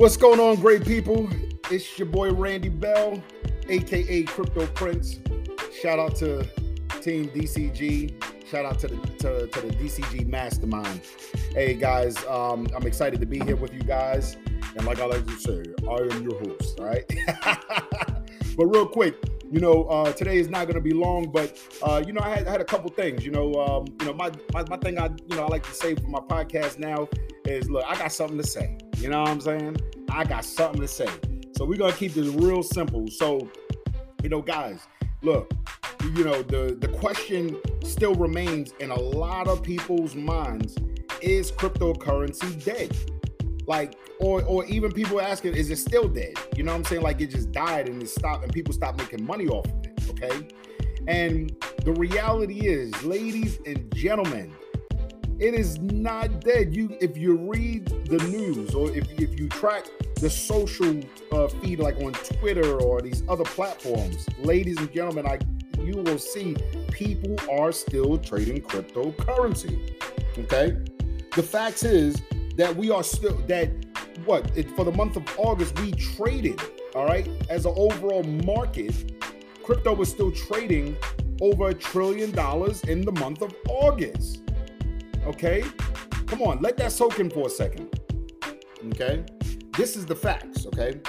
What's 0.00 0.16
going 0.16 0.40
on, 0.40 0.56
great 0.56 0.82
people? 0.86 1.28
It's 1.70 1.98
your 1.98 2.08
boy 2.08 2.32
Randy 2.32 2.70
Bell, 2.70 3.22
aka 3.68 4.22
Crypto 4.22 4.66
Prince. 4.68 5.20
Shout 5.78 5.98
out 5.98 6.16
to 6.16 6.42
Team 7.02 7.28
DCG. 7.28 8.48
Shout 8.48 8.64
out 8.64 8.78
to 8.78 8.88
the 8.88 8.96
to, 8.96 9.46
to 9.46 9.60
the 9.60 9.74
DCG 9.74 10.26
Mastermind. 10.26 11.02
Hey 11.52 11.74
guys, 11.74 12.16
um, 12.24 12.66
I'm 12.74 12.86
excited 12.86 13.20
to 13.20 13.26
be 13.26 13.40
here 13.40 13.56
with 13.56 13.74
you 13.74 13.82
guys. 13.82 14.38
And 14.74 14.86
like 14.86 15.00
I 15.00 15.04
like 15.04 15.26
to 15.26 15.38
say, 15.38 15.64
I 15.86 15.96
am 15.96 16.22
your 16.22 16.40
host, 16.40 16.80
right? 16.80 17.04
but 18.56 18.64
real 18.64 18.86
quick, 18.86 19.22
you 19.52 19.60
know, 19.60 19.84
uh, 19.84 20.14
today 20.14 20.38
is 20.38 20.48
not 20.48 20.64
going 20.64 20.76
to 20.76 20.80
be 20.80 20.94
long, 20.94 21.30
but 21.30 21.58
uh, 21.82 22.02
you 22.06 22.14
know, 22.14 22.22
I 22.22 22.30
had, 22.30 22.48
I 22.48 22.52
had 22.52 22.62
a 22.62 22.64
couple 22.64 22.88
things. 22.88 23.22
You 23.22 23.32
know, 23.32 23.52
um, 23.52 23.84
you 24.00 24.06
know, 24.06 24.14
my, 24.14 24.30
my 24.54 24.64
my 24.70 24.78
thing 24.78 24.98
I 24.98 25.10
you 25.28 25.36
know 25.36 25.44
I 25.44 25.48
like 25.48 25.64
to 25.64 25.74
say 25.74 25.94
for 25.94 26.08
my 26.08 26.20
podcast 26.20 26.78
now 26.78 27.06
is, 27.44 27.68
look, 27.68 27.84
I 27.86 27.98
got 27.98 28.12
something 28.12 28.38
to 28.38 28.46
say. 28.46 28.78
You 29.00 29.08
know 29.08 29.20
what 29.20 29.30
I'm 29.30 29.40
saying? 29.40 29.76
I 30.10 30.24
got 30.24 30.44
something 30.44 30.80
to 30.82 30.88
say. 30.88 31.08
So 31.56 31.64
we're 31.64 31.78
gonna 31.78 31.94
keep 31.94 32.12
this 32.12 32.28
real 32.28 32.62
simple. 32.62 33.08
So, 33.08 33.50
you 34.22 34.28
know, 34.28 34.42
guys, 34.42 34.86
look, 35.22 35.50
you 36.14 36.22
know, 36.22 36.42
the 36.42 36.76
the 36.78 36.88
question 36.88 37.56
still 37.82 38.14
remains 38.14 38.72
in 38.78 38.90
a 38.90 39.00
lot 39.00 39.48
of 39.48 39.62
people's 39.62 40.14
minds: 40.14 40.76
Is 41.22 41.50
cryptocurrency 41.50 42.62
dead? 42.62 42.94
Like, 43.66 43.94
or 44.18 44.42
or 44.44 44.66
even 44.66 44.92
people 44.92 45.18
asking, 45.18 45.54
is 45.54 45.70
it 45.70 45.76
still 45.76 46.06
dead? 46.06 46.34
You 46.54 46.64
know 46.64 46.72
what 46.72 46.78
I'm 46.78 46.84
saying? 46.84 47.02
Like 47.02 47.22
it 47.22 47.30
just 47.30 47.52
died 47.52 47.88
and 47.88 48.02
it 48.02 48.10
stopped, 48.10 48.44
and 48.44 48.52
people 48.52 48.74
stopped 48.74 48.98
making 48.98 49.24
money 49.24 49.48
off 49.48 49.64
of 49.64 49.84
it. 49.84 49.98
Okay. 50.10 50.48
And 51.08 51.56
the 51.84 51.92
reality 51.92 52.66
is, 52.66 53.02
ladies 53.02 53.58
and 53.64 53.90
gentlemen, 53.94 54.54
it 55.40 55.54
is 55.54 55.78
not 55.80 56.40
dead. 56.40 56.76
You, 56.76 56.96
if 57.00 57.16
you 57.16 57.34
read 57.36 57.86
the 58.06 58.18
news 58.28 58.74
or 58.74 58.94
if, 58.94 59.10
if 59.18 59.40
you 59.40 59.48
track 59.48 59.86
the 60.16 60.28
social 60.28 61.00
uh, 61.32 61.48
feed 61.48 61.78
like 61.78 61.96
on 62.02 62.12
Twitter 62.12 62.78
or 62.80 63.00
these 63.00 63.22
other 63.26 63.44
platforms, 63.44 64.26
ladies 64.38 64.76
and 64.76 64.92
gentlemen, 64.92 65.26
I 65.26 65.38
you 65.82 65.96
will 65.96 66.18
see 66.18 66.54
people 66.90 67.34
are 67.50 67.72
still 67.72 68.18
trading 68.18 68.60
cryptocurrency. 68.60 69.94
Okay, 70.38 70.76
the 71.34 71.42
fact 71.42 71.84
is 71.84 72.20
that 72.56 72.76
we 72.76 72.90
are 72.90 73.02
still 73.02 73.38
that 73.48 73.70
what 74.26 74.54
it, 74.54 74.70
for 74.72 74.84
the 74.84 74.92
month 74.92 75.16
of 75.16 75.24
August 75.38 75.78
we 75.80 75.92
traded. 75.92 76.60
All 76.94 77.06
right, 77.06 77.26
as 77.48 77.64
an 77.64 77.72
overall 77.76 78.24
market, 78.24 79.22
crypto 79.62 79.94
was 79.94 80.10
still 80.10 80.32
trading 80.32 80.96
over 81.40 81.68
a 81.68 81.74
trillion 81.74 82.30
dollars 82.30 82.84
in 82.84 83.00
the 83.00 83.12
month 83.12 83.40
of 83.40 83.54
August. 83.68 84.42
Okay? 85.26 85.64
Come 86.26 86.42
on, 86.42 86.60
let 86.60 86.76
that 86.78 86.92
soak 86.92 87.18
in 87.18 87.30
for 87.30 87.46
a 87.46 87.50
second. 87.50 87.88
Okay? 88.92 89.24
This 89.76 89.96
is 89.96 90.06
the 90.06 90.16
facts, 90.16 90.66
okay? 90.66 91.00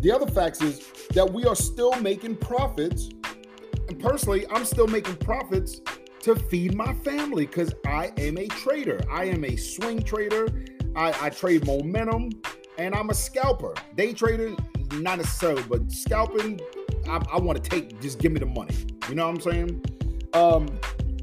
The 0.00 0.12
other 0.12 0.26
facts 0.26 0.60
is 0.60 0.90
that 1.14 1.32
we 1.32 1.44
are 1.44 1.56
still 1.56 1.94
making 2.00 2.36
profits. 2.36 3.08
And 3.88 3.98
personally, 4.00 4.46
I'm 4.50 4.64
still 4.64 4.86
making 4.86 5.16
profits 5.16 5.80
to 6.20 6.36
feed 6.36 6.74
my 6.74 6.92
family 6.94 7.46
because 7.46 7.74
I 7.86 8.12
am 8.18 8.38
a 8.38 8.46
trader. 8.48 9.00
I 9.10 9.24
am 9.24 9.44
a 9.44 9.56
swing 9.56 10.02
trader. 10.02 10.48
I, 10.96 11.14
I 11.26 11.30
trade 11.30 11.66
momentum 11.66 12.30
and 12.78 12.94
I'm 12.94 13.10
a 13.10 13.14
scalper. 13.14 13.74
Day 13.94 14.12
trader, 14.12 14.54
not 14.94 15.18
necessarily, 15.18 15.62
but 15.68 15.90
scalping, 15.90 16.60
I, 17.08 17.22
I 17.32 17.38
want 17.38 17.62
to 17.62 17.70
take, 17.70 18.00
just 18.00 18.18
give 18.18 18.32
me 18.32 18.40
the 18.40 18.46
money. 18.46 18.74
You 19.08 19.14
know 19.14 19.26
what 19.26 19.36
I'm 19.36 19.40
saying? 19.40 19.84
Um, 20.32 20.68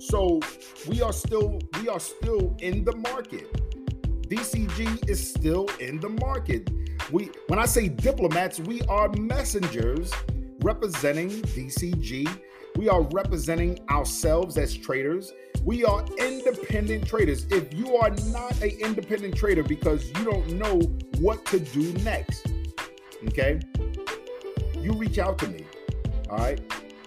so 0.01 0.39
we 0.87 1.01
are 1.01 1.13
still 1.13 1.59
we 1.79 1.87
are 1.87 1.99
still 1.99 2.55
in 2.59 2.83
the 2.83 2.95
market. 2.97 3.51
DCG 4.27 5.07
is 5.07 5.29
still 5.29 5.67
in 5.79 5.99
the 5.99 6.09
market. 6.09 6.69
We 7.11 7.29
when 7.47 7.59
I 7.59 7.65
say 7.65 7.87
diplomats, 7.87 8.59
we 8.59 8.81
are 8.83 9.09
messengers 9.19 10.11
representing 10.63 11.29
DCG. 11.29 12.27
We 12.77 12.89
are 12.89 13.01
representing 13.11 13.79
ourselves 13.91 14.57
as 14.57 14.75
traders. 14.75 15.33
We 15.63 15.85
are 15.85 16.03
independent 16.17 17.05
traders. 17.05 17.45
If 17.51 17.71
you 17.73 17.95
are 17.97 18.09
not 18.09 18.59
an 18.61 18.71
independent 18.79 19.35
trader 19.35 19.61
because 19.61 20.07
you 20.17 20.23
don't 20.23 20.53
know 20.53 20.79
what 21.19 21.45
to 21.47 21.59
do 21.59 21.93
next, 22.03 22.47
okay, 23.27 23.59
you 24.79 24.93
reach 24.93 25.19
out 25.19 25.37
to 25.39 25.47
me. 25.47 25.65
All 26.29 26.37
right. 26.37 26.59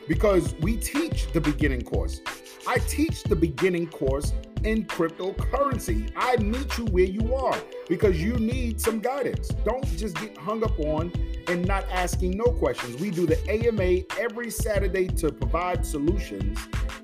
Because 0.07 0.55
we 0.61 0.77
teach 0.77 1.33
the 1.33 1.41
beginning 1.41 1.83
course. 1.83 2.21
I 2.67 2.79
teach 2.79 3.23
the 3.25 3.37
beginning 3.37 3.89
course 3.89 4.33
in 4.65 4.85
cryptocurrency. 4.87 6.11
I 6.17 6.37
meet 6.37 6.79
you 6.79 6.87
where 6.87 7.05
you 7.05 7.35
are 7.35 7.57
because 7.89 8.23
you 8.23 8.35
need 8.35 8.81
some 8.81 9.01
guidance. 9.01 9.49
Don't 9.65 9.85
just 9.97 10.17
get 10.17 10.37
hung 10.39 10.65
up 10.65 10.79
on 10.81 11.13
and 11.49 11.67
not 11.67 11.85
asking 11.91 12.39
no 12.39 12.45
questions. 12.45 12.99
We 13.01 13.11
do 13.11 13.27
the 13.27 13.39
AMA 13.51 14.05
every 14.19 14.51
Saturday 14.51 15.09
to 15.09 15.31
provide 15.31 15.85
solutions 15.85 16.59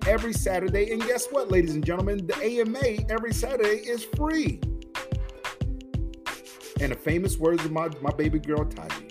every 0.07 0.33
Saturday. 0.33 0.93
And 0.93 1.05
guess 1.05 1.27
what, 1.27 1.51
ladies 1.51 1.75
and 1.75 1.85
gentlemen? 1.85 2.27
The 2.27 2.37
AMA 2.37 3.11
every 3.11 3.35
Saturday 3.35 3.81
is 3.87 4.05
free. 4.17 4.61
And 6.81 6.93
the 6.93 6.97
famous 6.97 7.37
words 7.37 7.63
of 7.67 7.73
my, 7.73 7.91
my 8.01 8.11
baby 8.11 8.39
girl, 8.39 8.65
Taji 8.65 9.09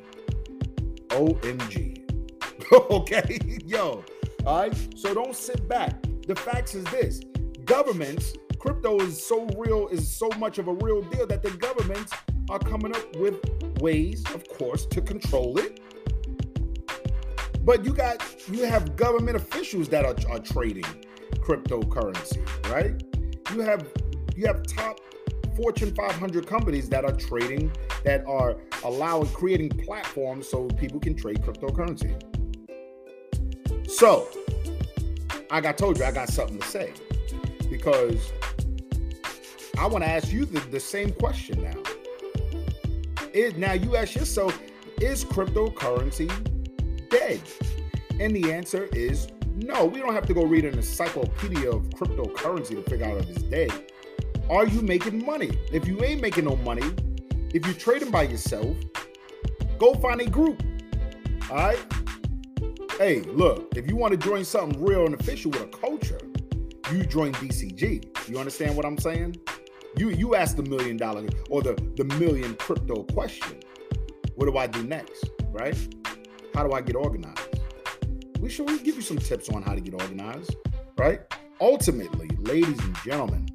OMG. 1.09 1.97
okay, 2.91 3.39
yo. 3.65 4.03
All 4.45 4.61
right. 4.61 4.97
So 4.97 5.13
don't 5.13 5.35
sit 5.35 5.67
back 5.67 6.08
the 6.29 6.35
facts 6.35 6.75
is 6.75 6.83
this 6.85 7.21
governments, 7.65 8.35
crypto 8.59 8.99
is 8.99 9.25
so 9.25 9.47
real, 9.57 9.87
is 9.87 10.07
so 10.07 10.29
much 10.37 10.59
of 10.59 10.67
a 10.67 10.73
real 10.73 11.01
deal 11.01 11.25
that 11.25 11.41
the 11.41 11.49
governments 11.57 12.13
are 12.51 12.59
coming 12.59 12.95
up 12.95 13.15
with 13.15 13.35
ways, 13.81 14.23
of 14.35 14.47
course, 14.47 14.85
to 14.85 15.01
control 15.01 15.57
it. 15.57 15.79
But 17.65 17.83
you 17.83 17.95
got 17.95 18.23
you 18.47 18.63
have 18.63 18.95
government 18.95 19.37
officials 19.37 19.89
that 19.89 20.05
are, 20.05 20.15
are 20.31 20.37
trading 20.37 20.85
cryptocurrency, 21.37 22.37
right? 22.71 23.01
You 23.51 23.61
have 23.61 23.87
you 24.35 24.45
have 24.45 24.61
top 24.67 24.99
Fortune 25.55 25.95
500 25.95 26.45
companies 26.45 26.89
that 26.89 27.05
are 27.05 27.15
trading, 27.15 27.71
that 28.03 28.23
are 28.27 28.57
allowing 28.83 29.29
creating 29.29 29.69
platforms 29.69 30.47
so 30.47 30.67
people 30.67 30.99
can 30.99 31.15
trade 31.15 31.41
cryptocurrency. 31.41 32.13
So 33.89 34.27
I 35.51 35.61
got 35.61 35.77
told 35.77 35.97
you 35.97 36.05
I 36.05 36.11
got 36.11 36.29
something 36.29 36.59
to 36.59 36.67
say 36.67 36.93
because 37.69 38.31
I 39.77 39.87
want 39.87 40.03
to 40.03 40.09
ask 40.09 40.31
you 40.31 40.45
the, 40.45 40.59
the 40.69 40.79
same 40.79 41.11
question 41.11 41.63
now. 41.63 41.81
Is 43.33 43.55
now 43.55 43.73
you 43.73 43.95
ask 43.95 44.15
yourself, 44.15 44.59
is 45.01 45.25
cryptocurrency 45.25 46.29
dead? 47.09 47.41
And 48.19 48.35
the 48.35 48.51
answer 48.51 48.85
is 48.91 49.27
no. 49.55 49.85
We 49.85 49.99
don't 49.99 50.13
have 50.13 50.25
to 50.27 50.33
go 50.33 50.43
read 50.43 50.65
an 50.65 50.75
encyclopedia 50.75 51.69
of 51.69 51.89
cryptocurrency 51.91 52.83
to 52.83 52.89
figure 52.89 53.05
out 53.05 53.17
if 53.17 53.29
it's 53.29 53.43
dead. 53.43 53.71
Are 54.49 54.67
you 54.67 54.81
making 54.81 55.25
money? 55.25 55.57
If 55.71 55.87
you 55.87 56.03
ain't 56.03 56.21
making 56.21 56.45
no 56.45 56.57
money, 56.57 56.93
if 57.53 57.65
you're 57.65 57.75
trading 57.75 58.11
by 58.11 58.23
yourself, 58.23 58.75
go 59.79 59.93
find 59.95 60.21
a 60.21 60.29
group. 60.29 60.61
All 61.49 61.57
right 61.57 61.98
Hey, 62.99 63.21
look, 63.21 63.77
if 63.77 63.87
you 63.87 63.95
want 63.95 64.11
to 64.11 64.17
join 64.17 64.43
something 64.43 64.83
real 64.83 65.05
and 65.05 65.13
official 65.17 65.51
with 65.51 65.61
a 65.61 65.67
culture, 65.67 66.19
you 66.91 67.05
join 67.05 67.31
DCG. 67.31 68.27
You 68.27 68.37
understand 68.37 68.75
what 68.75 68.85
I'm 68.85 68.97
saying? 68.97 69.37
You 69.95 70.09
you 70.09 70.35
ask 70.35 70.57
the 70.57 70.63
million 70.63 70.97
dollar 70.97 71.25
or 71.49 71.61
the, 71.61 71.75
the 71.95 72.03
million 72.19 72.55
crypto 72.55 73.03
question. 73.03 73.61
What 74.35 74.47
do 74.47 74.57
I 74.57 74.67
do 74.67 74.83
next? 74.83 75.29
Right? 75.45 75.77
How 76.53 76.67
do 76.67 76.73
I 76.73 76.81
get 76.81 76.97
organized? 76.97 77.39
We 78.41 78.49
should 78.49 78.69
we 78.69 78.77
give 78.79 78.97
you 78.97 79.01
some 79.01 79.17
tips 79.17 79.47
on 79.47 79.63
how 79.63 79.75
to 79.75 79.79
get 79.79 79.93
organized, 79.93 80.57
right? 80.97 81.21
Ultimately, 81.61 82.27
ladies 82.39 82.79
and 82.79 82.97
gentlemen, 83.05 83.47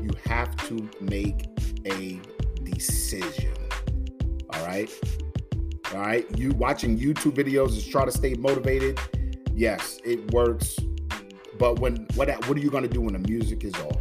you 0.00 0.08
have 0.24 0.56
to 0.68 0.88
make 1.02 1.48
a 1.84 2.18
decision. 2.64 3.52
All 4.48 4.64
right. 4.64 4.90
All 5.92 6.00
right. 6.00 6.26
You 6.38 6.52
watching 6.52 6.98
YouTube 6.98 7.32
videos 7.32 7.76
is 7.76 7.86
try 7.86 8.04
to 8.04 8.12
stay 8.12 8.34
motivated. 8.34 8.98
Yes, 9.54 10.00
it 10.04 10.32
works. 10.32 10.78
But 11.58 11.80
when 11.80 12.06
what 12.14 12.28
what 12.48 12.56
are 12.56 12.60
you 12.60 12.70
gonna 12.70 12.88
do 12.88 13.02
when 13.02 13.12
the 13.12 13.28
music 13.28 13.62
is 13.64 13.74
off? 13.74 14.00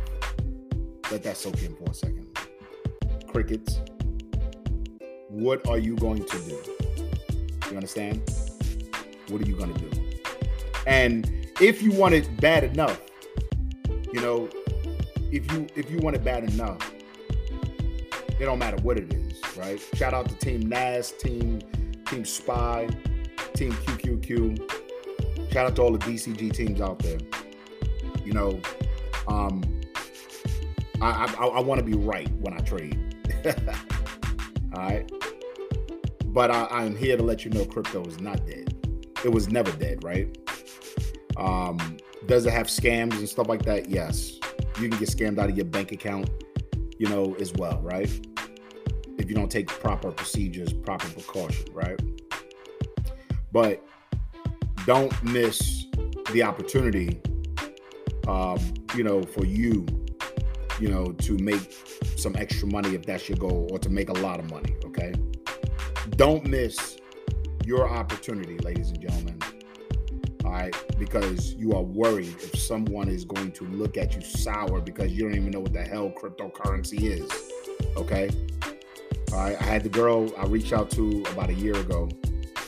Let 1.12 1.24
that 1.24 1.36
soak 1.36 1.62
in 1.62 1.76
for 1.76 1.92
a 1.92 1.94
second. 1.94 2.38
Crickets. 3.28 3.80
What 5.28 5.68
are 5.68 5.78
you 5.78 5.98
going 5.98 6.24
to 6.24 6.38
do? 6.40 6.58
You 7.70 7.76
understand? 7.76 8.22
What 9.28 9.42
are 9.42 9.46
you 9.46 9.56
gonna 9.58 9.78
do? 9.78 9.90
And 10.88 11.30
if 11.60 11.82
you 11.82 11.92
want 11.92 12.14
it 12.14 12.40
bad 12.40 12.64
enough, 12.64 13.02
you 14.14 14.22
know, 14.22 14.50
if 15.32 15.52
you 15.52 15.68
if 15.76 15.92
you 15.92 15.98
want 16.00 16.16
it 16.16 16.24
bad 16.24 16.46
enough, 16.46 16.94
it 18.40 18.46
don't 18.46 18.60
matter 18.60 18.78
what 18.78 18.98
it 18.98 19.14
is, 19.14 19.42
right? 19.58 19.80
Shout 19.96 20.14
out 20.14 20.30
to 20.30 20.36
Team 20.36 20.62
NAS, 20.62 21.12
Team 21.12 21.60
Team 22.12 22.26
Spy, 22.26 22.90
Team 23.54 23.72
QQQ. 23.72 24.70
Shout 25.54 25.68
out 25.68 25.76
to 25.78 25.82
all 25.82 25.94
the 25.94 26.00
DCG 26.00 26.52
teams 26.52 26.82
out 26.82 27.00
there. 27.00 27.20
You 28.26 28.34
know, 28.34 28.60
um, 29.30 29.64
I 31.02 31.34
I, 31.40 31.46
I 31.46 31.60
want 31.62 31.80
to 31.80 31.86
be 31.86 31.94
right 31.94 32.30
when 32.42 32.54
I 32.54 32.58
trade. 32.58 33.00
All 34.76 34.84
right. 34.84 35.10
But 36.26 36.52
I, 36.52 36.68
I'm 36.70 36.98
here 36.98 37.16
to 37.16 37.24
let 37.24 37.46
you 37.46 37.52
know 37.52 37.64
crypto 37.64 38.04
is 38.06 38.20
not 38.20 38.46
dead. 38.46 38.76
It 39.24 39.30
was 39.30 39.50
never 39.50 39.72
dead, 39.72 40.04
right? 40.04 40.38
Um, 41.38 41.98
does 42.26 42.46
it 42.46 42.52
have 42.52 42.68
scams 42.68 43.14
and 43.14 43.28
stuff 43.28 43.48
like 43.48 43.64
that? 43.64 43.90
Yes. 43.90 44.38
You 44.80 44.90
can 44.90 45.00
get 45.00 45.08
scammed 45.08 45.40
out 45.40 45.50
of 45.50 45.56
your 45.56 45.66
bank 45.66 45.94
account, 45.94 46.30
you 46.98 47.08
know, 47.08 47.36
as 47.40 47.54
well, 47.54 47.80
right? 47.82 48.10
If 49.22 49.30
you 49.30 49.36
don't 49.36 49.52
take 49.52 49.68
proper 49.68 50.12
procedures, 50.12 50.74
proper 50.74 51.08
precaution, 51.10 51.66
right? 51.74 52.02
But 53.52 53.86
don't 54.88 55.14
miss 55.24 55.86
the 56.32 56.42
opportunity, 56.42 57.22
um, 58.28 58.58
you 58.96 59.04
know, 59.04 59.22
for 59.22 59.46
you, 59.46 59.86
you 60.80 60.88
know, 60.88 61.12
to 61.12 61.38
make 61.38 61.72
some 62.18 62.36
extra 62.36 62.68
money 62.68 62.96
if 62.96 63.06
that's 63.06 63.30
your 63.30 63.38
goal, 63.38 63.68
or 63.72 63.78
to 63.78 63.92
make 63.92 64.10
a 64.10 64.14
lot 64.14 64.40
of 64.40 64.50
money. 64.50 64.76
Okay. 64.86 65.14
Don't 66.16 66.48
miss 66.48 66.98
your 67.64 67.88
opportunity, 67.88 68.58
ladies 68.58 68.90
and 68.90 69.00
gentlemen. 69.00 69.40
All 70.44 70.52
right, 70.52 70.76
because 70.98 71.54
you 71.54 71.74
are 71.74 71.84
worried 71.84 72.36
if 72.42 72.60
someone 72.60 73.08
is 73.08 73.24
going 73.24 73.52
to 73.52 73.66
look 73.66 73.98
at 73.98 74.16
you 74.16 74.22
sour 74.22 74.82
because 74.82 75.12
you 75.12 75.22
don't 75.22 75.36
even 75.36 75.52
know 75.52 75.60
what 75.60 75.74
the 75.74 75.84
hell 75.84 76.10
cryptocurrency 76.10 77.04
is. 77.04 77.30
Okay. 77.96 78.32
All 79.32 79.40
right. 79.40 79.60
I 79.60 79.64
had 79.64 79.84
the 79.84 79.90
girl 79.90 80.32
I 80.38 80.46
reached 80.46 80.74
out 80.74 80.90
to 80.92 81.24
about 81.32 81.50
a 81.50 81.54
year 81.54 81.76
ago, 81.76 82.10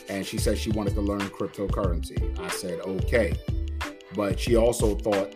and 0.09 0.25
she 0.25 0.37
said 0.37 0.57
she 0.57 0.71
wanted 0.71 0.93
to 0.95 1.01
learn 1.01 1.21
cryptocurrency. 1.21 2.39
I 2.39 2.49
said, 2.49 2.79
okay. 2.81 3.33
But 4.15 4.39
she 4.39 4.55
also 4.55 4.95
thought 4.95 5.33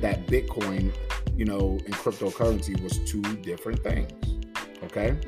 that 0.00 0.26
Bitcoin, 0.26 0.94
you 1.36 1.44
know, 1.44 1.78
and 1.84 1.94
cryptocurrency 1.94 2.80
was 2.82 2.98
two 3.10 3.22
different 3.42 3.82
things. 3.82 4.12
Okay. 4.84 5.18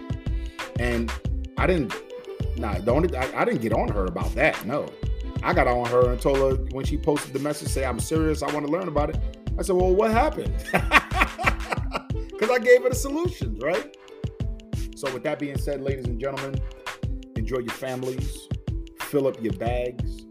And 0.79 1.13
I 1.59 1.67
didn't 1.67 1.95
Nah, 2.57 2.79
the 2.79 2.93
only 2.93 3.15
I, 3.17 3.41
I, 3.41 3.45
didn't 3.45 3.63
get 3.63 3.73
on 3.73 3.89
her 3.89 4.05
about 4.05 4.35
that. 4.35 4.65
No, 4.67 4.87
I 5.43 5.55
got 5.55 5.67
on 5.67 5.87
her 5.87 6.11
and 6.11 6.21
told 6.21 6.37
her 6.39 6.65
when 6.73 6.85
she 6.85 6.99
posted 6.99 7.33
the 7.33 7.39
message, 7.39 7.69
say 7.69 7.85
I'm 7.85 7.99
serious. 7.99 8.43
I 8.43 8.53
want 8.53 8.67
to 8.67 8.73
learn 8.73 8.89
about 8.89 9.11
it. 9.11 9.19
I 9.59 9.63
said, 9.63 9.77
well, 9.77 9.95
what 9.95 10.11
happened? 10.11 10.53
Because 12.43 12.59
I 12.59 12.65
gave 12.65 12.83
her 12.83 12.89
the 12.89 12.95
solutions, 12.97 13.63
right? 13.63 13.97
So 15.03 15.13
with 15.13 15.25
that 15.25 15.41
being 15.41 15.59
said, 15.59 15.81
ladies 15.81 16.07
and 16.07 16.21
gentlemen, 16.21 16.61
enjoy 17.35 17.59
your 17.59 17.73
families, 17.73 18.47
fill 19.01 19.27
up 19.27 19.43
your 19.43 19.53
bags, 19.55 20.27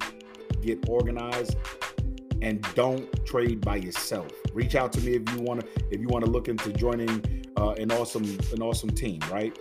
get 0.61 0.87
organized, 0.87 1.57
and 2.41 2.65
don't 2.73 3.05
trade 3.25 3.59
by 3.59 3.75
yourself. 3.75 4.31
Reach 4.53 4.75
out 4.75 4.93
to 4.93 5.01
me 5.01 5.15
if 5.15 5.29
you 5.33 5.41
want 5.41 5.59
to 5.59 5.67
if 5.91 5.99
you 5.99 6.07
want 6.07 6.23
to 6.23 6.31
look 6.31 6.47
into 6.47 6.71
joining 6.71 7.45
uh, 7.57 7.71
an 7.71 7.91
awesome 7.91 8.23
an 8.53 8.61
awesome 8.61 8.89
team, 8.89 9.19
right? 9.29 9.53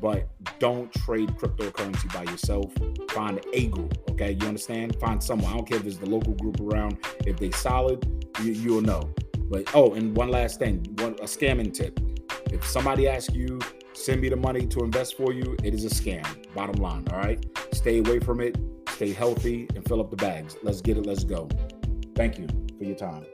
but 0.00 0.28
don't 0.58 0.92
trade 0.92 1.28
cryptocurrency 1.30 2.12
by 2.12 2.30
yourself. 2.30 2.72
Find 3.10 3.40
a 3.54 3.66
group, 3.68 3.96
okay? 4.10 4.32
You 4.32 4.46
understand? 4.46 4.96
Find 4.98 5.22
someone. 5.22 5.50
I 5.50 5.56
don't 5.56 5.68
care 5.68 5.78
if 5.78 5.86
it's 5.86 5.96
the 5.98 6.08
local 6.08 6.34
group 6.34 6.60
around. 6.60 6.98
If 7.26 7.38
they 7.38 7.50
solid, 7.50 8.04
you, 8.42 8.52
you'll 8.52 8.82
know. 8.82 9.14
But 9.50 9.70
oh, 9.74 9.92
and 9.94 10.16
one 10.16 10.30
last 10.30 10.58
thing, 10.58 10.84
one 10.98 11.14
a 11.14 11.24
scamming 11.24 11.72
tip. 11.72 11.98
If 12.52 12.66
somebody 12.66 13.08
asks 13.08 13.34
you, 13.34 13.58
send 13.94 14.20
me 14.20 14.28
the 14.28 14.36
money 14.36 14.66
to 14.66 14.80
invest 14.80 15.16
for 15.16 15.32
you, 15.32 15.56
it 15.62 15.74
is 15.74 15.84
a 15.84 15.88
scam. 15.88 16.26
Bottom 16.54 16.76
line, 16.82 17.06
all 17.12 17.18
right? 17.18 17.44
Stay 17.72 17.98
away 17.98 18.20
from 18.20 18.40
it, 18.40 18.58
stay 18.90 19.12
healthy, 19.12 19.68
and 19.74 19.86
fill 19.86 20.00
up 20.00 20.10
the 20.10 20.16
bags. 20.16 20.56
Let's 20.62 20.80
get 20.80 20.96
it, 20.98 21.06
let's 21.06 21.24
go. 21.24 21.48
Thank 22.14 22.38
you 22.38 22.46
for 22.78 22.84
your 22.84 22.96
time. 22.96 23.24